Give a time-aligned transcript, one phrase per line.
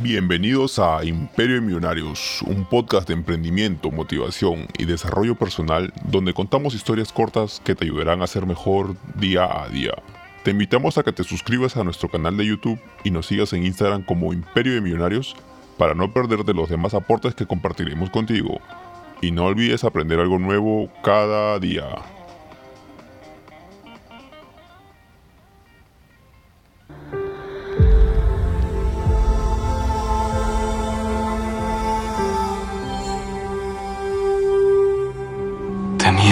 [0.00, 6.74] Bienvenidos a Imperio de Millonarios, un podcast de emprendimiento, motivación y desarrollo personal donde contamos
[6.74, 9.94] historias cortas que te ayudarán a ser mejor día a día.
[10.44, 13.66] Te invitamos a que te suscribas a nuestro canal de YouTube y nos sigas en
[13.66, 15.34] Instagram como Imperio de Millonarios
[15.78, 18.60] para no perderte los demás aportes que compartiremos contigo.
[19.20, 22.17] Y no olvides aprender algo nuevo cada día.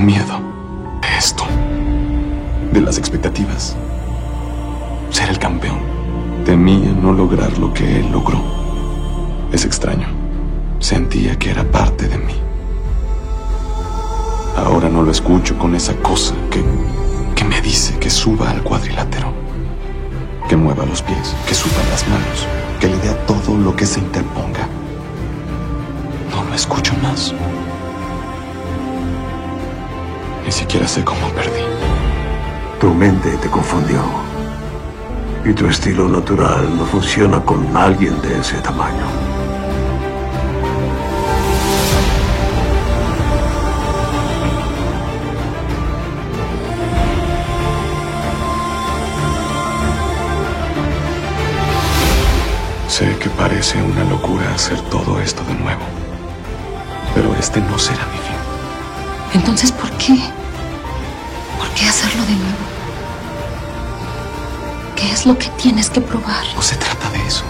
[0.00, 0.40] Miedo
[1.02, 1.44] de esto,
[2.72, 3.76] de las expectativas,
[5.10, 5.80] ser el campeón.
[6.44, 8.40] Temía no lograr lo que él logró.
[9.52, 10.06] Es extraño.
[10.78, 12.34] Sentía que era parte de mí.
[14.56, 16.62] Ahora no lo escucho con esa cosa que,
[17.34, 19.32] que me dice que suba al cuadrilátero,
[20.48, 22.46] que mueva los pies, que suba las manos,
[22.80, 24.68] que le dé a todo lo que se interponga.
[26.30, 27.34] No lo escucho más.
[30.48, 31.60] Ni siquiera sé cómo perdí.
[32.80, 34.00] Tu mente te confundió.
[35.44, 39.04] Y tu estilo natural no funciona con alguien de ese tamaño.
[52.88, 55.82] Sé que parece una locura hacer todo esto de nuevo.
[57.14, 58.38] Pero este no será mi fin.
[59.34, 60.37] Entonces, ¿por qué?
[64.96, 66.44] ¿Qué es lo que tienes que probar?
[66.54, 67.44] No se trata de eso.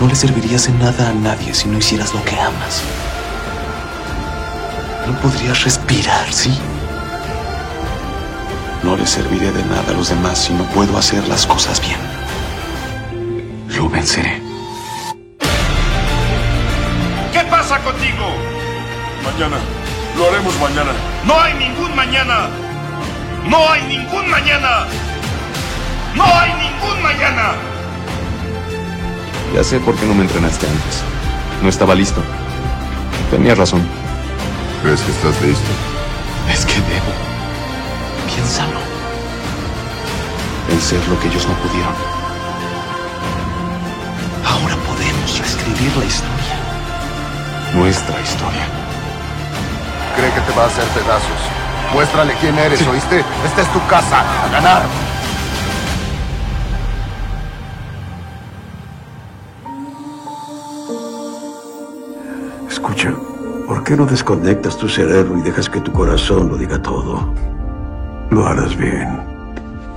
[0.00, 2.82] No le servirías en nada a nadie si no hicieras lo que amas.
[5.06, 6.52] No podrías respirar, ¿sí?
[8.82, 11.98] No le serviré de nada a los demás si no puedo hacer las cosas bien.
[13.76, 14.42] Lo venceré.
[17.32, 18.26] ¿Qué pasa contigo?
[19.24, 19.56] Mañana.
[20.16, 20.92] Lo haremos mañana.
[21.24, 22.65] No hay ningún mañana.
[23.48, 24.86] No hay ningún mañana.
[26.14, 27.52] No hay ningún mañana.
[29.54, 31.02] Ya sé por qué no me entrenaste antes.
[31.62, 32.22] No estaba listo.
[33.30, 33.86] Tenías razón.
[34.82, 35.70] ¿Crees que estás listo?
[36.52, 37.12] Es que debo.
[38.26, 38.80] Piénsalo.
[40.68, 41.94] Vencer lo que ellos no pudieron.
[44.44, 46.56] Ahora podemos reescribir la historia.
[47.74, 48.66] Nuestra historia.
[50.16, 51.65] Cree que te va a hacer pedazos.
[51.92, 53.24] Muéstrale quién eres, ¿oíste?
[53.44, 54.20] Esta es tu casa.
[54.44, 54.82] A ganar.
[62.68, 63.12] Escucha,
[63.66, 67.32] ¿por qué no desconectas tu cerebro y dejas que tu corazón lo diga todo?
[68.30, 69.20] Lo harás bien.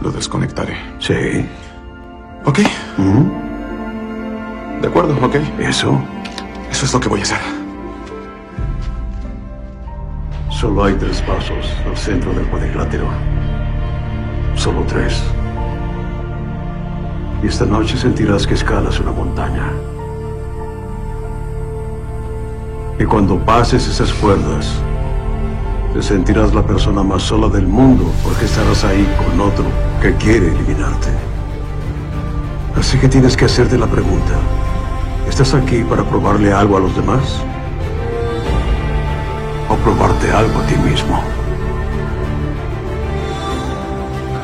[0.01, 0.77] Lo desconectaré.
[0.99, 1.45] Sí.
[2.45, 2.59] Ok.
[4.81, 5.35] De acuerdo, ok.
[5.59, 6.01] ¿Eso?
[6.71, 7.58] Eso es lo que voy a hacer.
[10.59, 13.05] Solo hay tres pasos al centro del cuadrilátero.
[14.55, 15.23] Solo tres.
[17.41, 19.71] Y esta noche sentirás que escalas una montaña.
[22.99, 24.73] Y cuando pases esas cuerdas,
[25.93, 29.63] te sentirás la persona más sola del mundo porque estarás ahí con otro
[30.01, 31.07] que quiere eliminarte.
[32.75, 34.33] Así que tienes que hacerte la pregunta.
[35.25, 37.41] ¿Estás aquí para probarle algo a los demás?
[39.69, 41.23] ¿O probarte algo a ti mismo?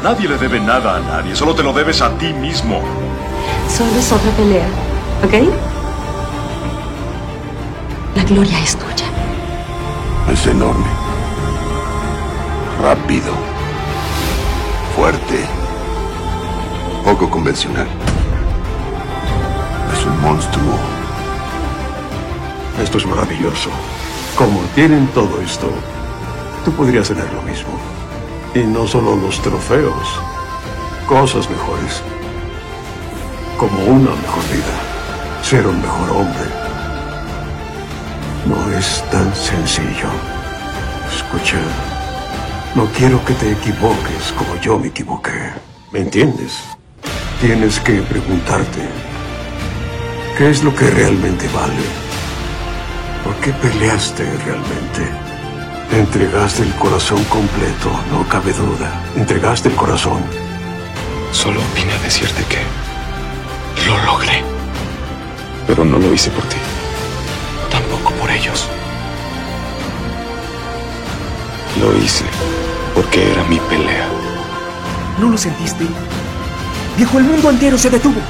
[0.03, 1.35] Nadie le debe nada a nadie.
[1.35, 2.79] Solo te lo debes a ti mismo.
[3.67, 4.67] Solo es otra pelea,
[5.23, 5.33] ¿ok?
[8.15, 9.07] La gloria es tuya.
[10.31, 10.85] Es enorme.
[12.81, 13.33] Rápido.
[14.95, 15.43] Fuerte.
[17.03, 17.87] Poco convencional.
[19.91, 20.77] Es un monstruo.
[22.79, 23.71] Esto es maravilloso.
[24.35, 25.69] Como tienen todo esto,
[26.65, 27.69] tú podrías tener lo mismo.
[28.53, 30.19] Y no solo los trofeos,
[31.07, 32.01] cosas mejores.
[33.57, 36.49] Como una mejor vida, ser un mejor hombre.
[38.45, 40.09] No es tan sencillo.
[41.15, 41.61] Escucha,
[42.75, 45.53] no quiero que te equivoques como yo me equivoqué.
[45.93, 46.59] ¿Me entiendes?
[47.39, 48.81] Tienes que preguntarte,
[50.37, 52.04] ¿qué es lo que realmente vale?
[53.45, 55.07] ¿Por qué peleaste realmente?
[55.91, 59.03] Entregaste el corazón completo, no cabe duda.
[59.15, 60.23] Entregaste el corazón.
[61.31, 62.57] Solo vine a decirte que
[63.85, 64.43] lo logré.
[65.67, 66.55] Pero no lo hice por ti.
[67.69, 68.67] Tampoco por ellos.
[71.79, 72.25] Lo hice
[72.95, 74.07] porque era mi pelea.
[75.19, 75.85] ¿No lo sentiste?
[76.97, 78.21] Viejo, el mundo entero se detuvo.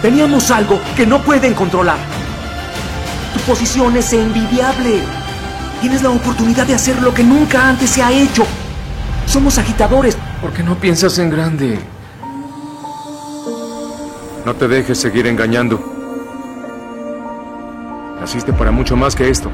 [0.00, 2.19] Teníamos algo que no pueden controlar.
[3.34, 5.00] Tu posición es envidiable.
[5.80, 8.44] Tienes la oportunidad de hacer lo que nunca antes se ha hecho.
[9.26, 10.16] Somos agitadores.
[10.40, 11.78] ¿Por qué no piensas en grande?
[14.44, 15.78] No te dejes seguir engañando.
[18.20, 19.50] Naciste para mucho más que esto.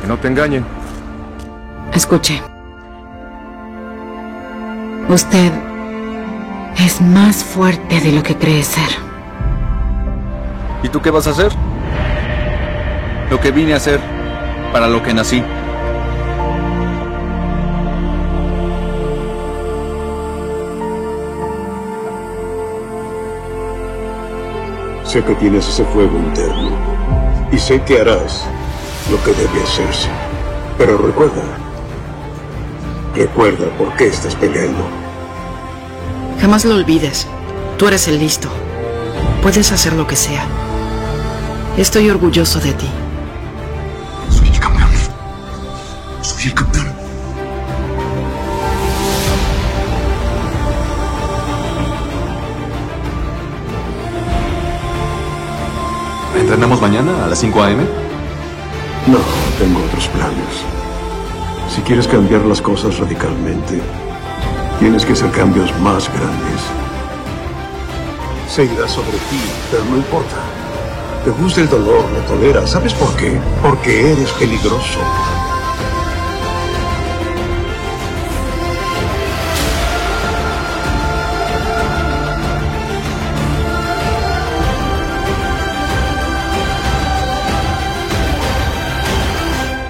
[0.00, 0.64] Que no te engañen.
[1.92, 2.42] Escuche.
[5.08, 5.52] Usted
[6.78, 9.07] es más fuerte de lo que cree ser.
[10.82, 11.52] ¿Y tú qué vas a hacer?
[13.30, 14.00] Lo que vine a hacer,
[14.72, 15.42] para lo que nací.
[25.04, 26.70] Sé que tienes ese fuego interno.
[27.50, 28.44] Y sé que harás
[29.10, 30.08] lo que debe hacerse.
[30.76, 31.42] Pero recuerda.
[33.14, 34.86] Recuerda por qué estás peleando.
[36.40, 37.26] Jamás lo olvides.
[37.78, 38.48] Tú eres el listo.
[39.42, 40.46] Puedes hacer lo que sea.
[41.78, 42.88] Estoy orgulloso de ti.
[44.30, 44.90] Soy el campeón.
[46.22, 46.86] Soy el campeón.
[56.36, 57.84] ¿Entrenamos mañana a las 5 a.m.?
[59.06, 59.18] No,
[59.60, 60.64] tengo otros planes.
[61.72, 63.80] Si quieres cambiar las cosas radicalmente,
[64.80, 66.60] tienes que hacer cambios más grandes.
[68.48, 69.40] Se irá sobre ti,
[69.70, 70.57] pero no importa.
[71.28, 72.70] Te gusta el dolor, lo toleras.
[72.70, 73.38] ¿Sabes por qué?
[73.60, 74.98] Porque eres peligroso.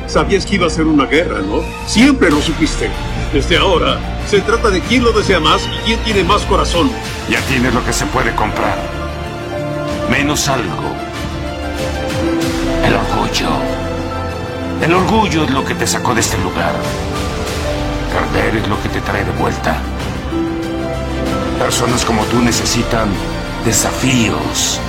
[0.09, 1.63] Sabías que iba a ser una guerra, ¿no?
[1.87, 2.91] Siempre lo supiste.
[3.33, 6.91] Desde ahora, se trata de quién lo desea más y quién tiene más corazón.
[7.31, 8.77] Ya tienes lo que se puede comprar.
[10.11, 11.08] Menos algo.
[13.09, 13.49] El orgullo.
[14.83, 16.73] El orgullo es lo que te sacó de este lugar.
[18.13, 19.77] Perder es lo que te trae de vuelta.
[21.59, 23.09] Personas como tú necesitan
[23.65, 24.81] desafíos,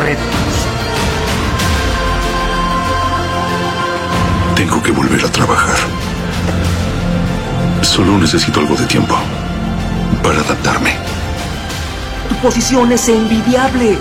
[0.00, 0.24] retos.
[4.54, 5.76] Tengo que volver a trabajar.
[7.82, 9.16] Solo necesito algo de tiempo
[10.22, 10.96] para adaptarme.
[12.28, 13.98] Tu posición es envidiable.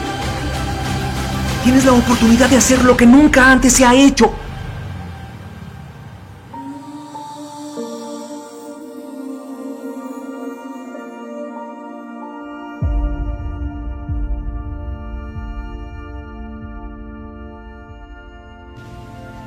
[1.64, 4.34] Tienes la oportunidad de hacer lo que nunca antes se ha hecho.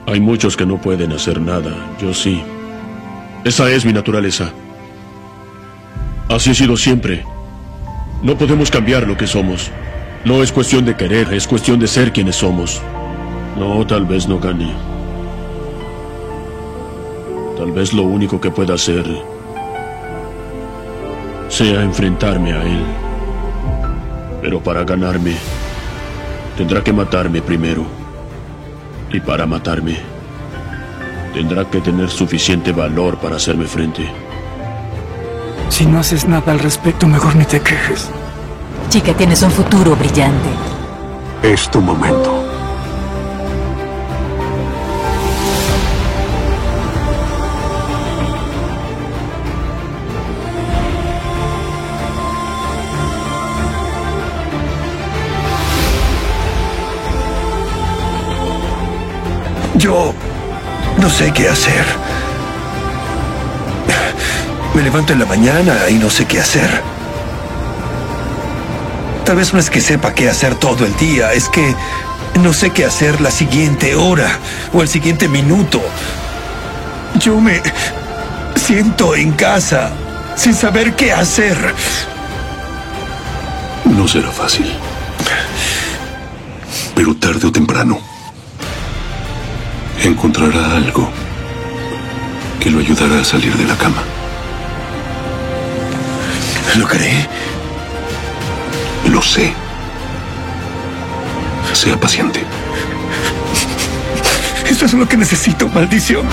[0.06, 2.42] Hay muchos que no pueden hacer nada, yo sí.
[3.44, 4.50] Esa es mi naturaleza.
[6.28, 7.24] Así he sido siempre.
[8.22, 9.70] No podemos cambiar lo que somos.
[10.24, 12.80] No es cuestión de querer, es cuestión de ser quienes somos.
[13.58, 14.72] No, tal vez no gane.
[17.58, 19.04] Tal vez lo único que pueda hacer
[21.48, 22.84] sea enfrentarme a él.
[24.40, 25.34] Pero para ganarme,
[26.56, 27.84] tendrá que matarme primero.
[29.12, 29.98] Y para matarme,
[31.34, 34.08] tendrá que tener suficiente valor para hacerme frente.
[35.68, 38.08] Si no haces nada al respecto, mejor ni te quejes.
[38.92, 40.50] Chica, tienes un futuro brillante.
[41.42, 42.44] Es tu momento.
[59.76, 60.12] Yo
[60.98, 61.86] no sé qué hacer.
[64.74, 67.01] Me levanto en la mañana y no sé qué hacer.
[69.32, 71.74] Tal vez no es que sepa qué hacer todo el día, es que
[72.42, 74.28] no sé qué hacer la siguiente hora
[74.74, 75.80] o el siguiente minuto.
[77.18, 77.62] Yo me
[78.56, 79.90] siento en casa
[80.36, 81.56] sin saber qué hacer.
[83.86, 84.70] No será fácil.
[86.94, 88.00] Pero tarde o temprano
[90.02, 91.10] encontrará algo
[92.60, 94.02] que lo ayudará a salir de la cama.
[96.76, 97.26] ¿Lo cree?
[99.12, 99.52] Lo sé.
[101.74, 102.42] Sea paciente.
[104.66, 106.26] Eso es lo que necesito, maldición.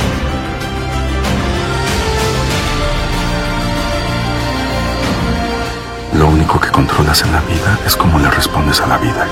[6.14, 9.28] Lo único que controlas en la vida es cómo le respondes a la vida.